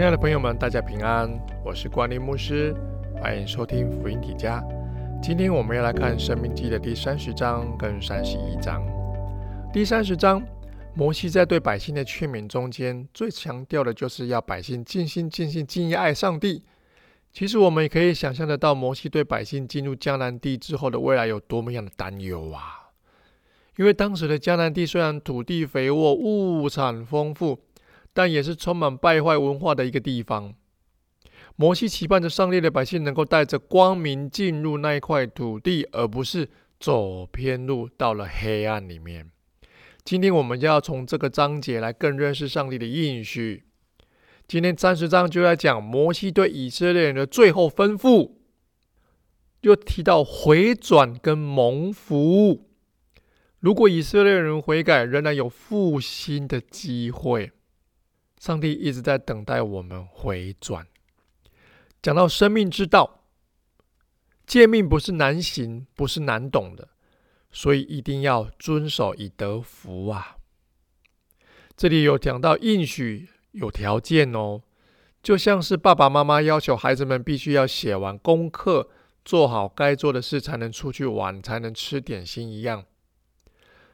[0.00, 1.30] 亲爱的朋友们，大家平安，
[1.62, 2.74] 我是关林牧师，
[3.20, 4.64] 欢迎收听福音体家。
[5.22, 8.82] 今天我们要来看《生命记》的第三十章跟三十一章。
[9.70, 10.42] 第三十章，
[10.94, 16.64] 摩西在对百姓的劝勉中间，最强调的就是要百姓尽心、尽心、尽意爱上帝。
[17.30, 22.88] 其实我们也可以想象得到，摩西对百姓进入迦南地之后的未来有多么样的担忧啊！
[23.76, 27.60] 因为当时的迦南地虽然土地肥沃、物产丰富。
[28.12, 30.54] 但也是充满败坏文化的一个地方。
[31.56, 39.30] 摩西期盼着上帝的百姓能够带着光明进入那一块土地，而不是走偏路到了黑暗里面。
[40.02, 43.64] 今天我们就要从这个章节来更认识上帝的应许。
[44.48, 48.32] 今天三十章就在讲摩西对以色列人的最后吩咐，
[49.60, 52.70] 又提到回转跟蒙福。
[53.58, 57.52] 如果以色列人悔改，仍然有复兴的机会。
[58.40, 60.86] 上帝一直在等待我们回转。
[62.00, 63.26] 讲到生命之道，
[64.46, 66.88] 诫命不是难行，不是难懂的，
[67.52, 70.38] 所以一定要遵守以得福啊。
[71.76, 74.62] 这里有讲到应许有条件哦，
[75.22, 78.88] 就像是爸爸妈妈要求孩子们必须要写完功课，
[79.22, 82.86] 做好该做的事，才能出去玩，才能吃点心一样。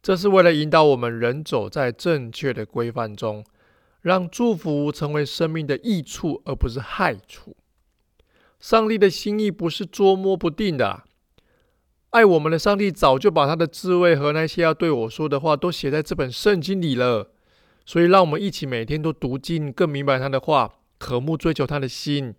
[0.00, 3.44] 这是为了引导我们人走在正确的规范中。
[4.00, 7.56] 让祝福成为生命的益处，而不是害处。
[8.58, 11.04] 上帝的心意不是捉摸不定的。
[12.10, 17.30] 爱我们的上帝早就把他的智慧和那些要对我说的话都写在这本圣经里了。
[17.86, 22.34] 所以，让我们一起每天都读经，更明白他的话，渴慕追求他的心，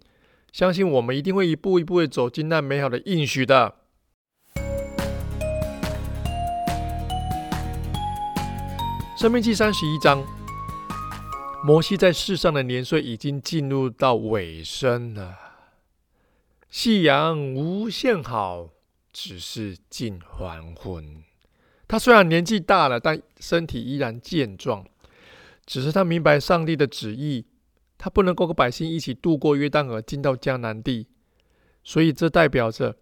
[0.51, 3.75] 相信我们一定会一步一步的走进那美好的应许的。
[9.17, 10.40] 生命记三十一章。
[11.63, 15.37] 摩西在世上的年岁已经进入到尾声了。
[16.69, 18.69] 夕阳无限好，
[19.13, 21.23] 只是近黄昏。
[21.87, 24.83] 他虽然年纪大了，但身体依然健壮。
[25.63, 27.45] 只是他明白上帝的旨意，
[27.97, 31.07] 他不能够和百姓一起渡过约旦河，进到迦南地。
[31.83, 32.97] 所以这代表着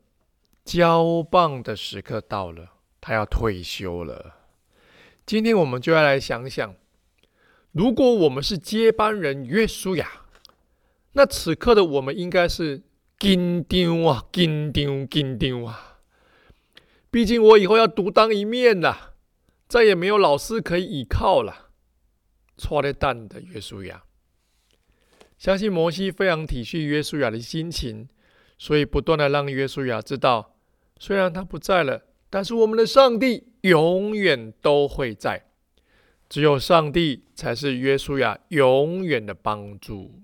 [0.65, 4.35] 交棒的时刻到了，他要退休了。
[5.25, 6.75] 今天我们就要来想想。
[7.71, 10.25] 如果我们是接班人约书亚，
[11.13, 12.81] 那此刻的我们应该是
[13.17, 15.99] 紧张啊，紧张，紧张啊！
[17.11, 19.13] 毕竟我以后要独当一面了，
[19.67, 21.69] 再也没有老师可以依靠了。
[22.57, 24.03] 错了蛋的约书亚，
[25.37, 28.09] 相信摩西非常体恤约书亚的心情，
[28.57, 30.55] 所以不断的让约书亚知道，
[30.99, 35.48] 虽然他不在了，但是我们的上帝永远都会在。
[36.29, 40.21] 只有上帝才是约书亚永远的帮助。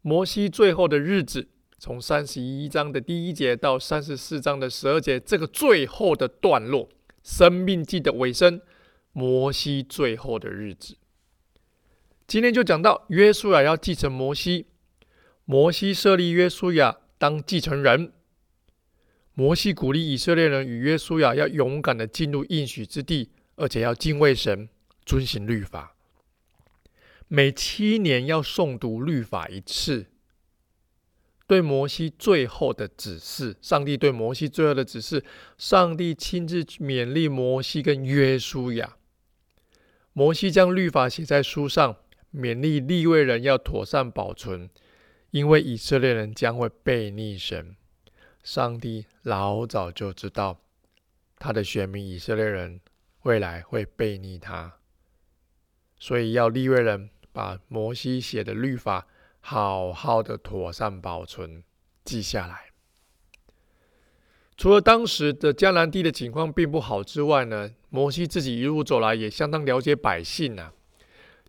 [0.00, 1.48] 摩西最后的日子，
[1.78, 6.88] 从三十一章的第一节到三十四章的十二节，这个最后的段落，
[7.22, 8.62] 生命记的尾声，
[9.12, 10.96] 摩西最后的日子。
[12.26, 14.68] 今天就讲到约书亚要继承摩西，
[15.44, 18.12] 摩西设立约书亚当继承人，
[19.34, 23.30] 摩西鼓励以色列人与约书亚要勇敢的进入应许之地。
[23.58, 24.68] 而且要敬畏神，
[25.04, 25.94] 遵行律法。
[27.26, 30.06] 每七年要诵读律法一次。
[31.46, 35.24] 对摩西最后的指示，上帝对摩西最后的指示，
[35.56, 38.96] 上帝亲自勉励摩西跟约书亚。
[40.12, 41.96] 摩西将律法写在书上，
[42.34, 44.68] 勉励立位人要妥善保存，
[45.30, 47.74] 因为以色列人将会背逆神。
[48.42, 50.60] 上帝老早就知道
[51.38, 52.80] 他的选民以色列人。
[53.22, 54.74] 未来会背逆他，
[55.98, 59.06] 所以要立位人把摩西写的律法
[59.40, 61.62] 好好的妥善保存
[62.04, 62.66] 记下来。
[64.56, 70.72] 除了当时的迦南地的情况并不好之外呢，摩西自己一路走来也相当了解百姓呐。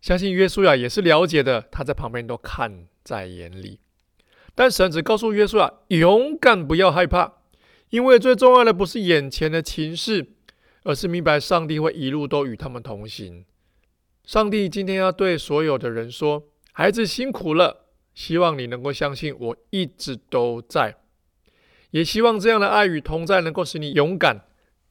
[0.00, 3.80] 相信约书亚也是了解的，他在旁边都看在眼里。
[4.54, 7.34] 但神只告诉约书亚：勇敢，不要害怕，
[7.90, 10.34] 因为最重要的不是眼前的情势。
[10.82, 13.44] 而是明白上帝会一路都与他们同行。
[14.24, 20.96] 上帝今天要对所有的人说：“孩子辛苦了，希望你能够相信我一直都在，
[21.90, 24.44] 也希望这样的爱与同在能够使你勇敢、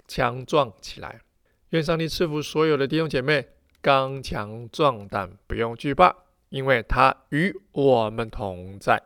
[0.08, 1.22] 强壮起来。
[1.70, 3.48] 愿上帝赐福所有的弟兄姐妹，
[3.82, 6.14] 刚强壮胆，不用惧怕，
[6.50, 9.02] 因为他与我们同在。”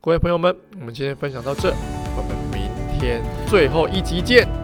[0.00, 1.70] 各位朋友们，我们今天分享到这，
[2.16, 2.68] 我们明
[2.98, 4.61] 天最后一集见。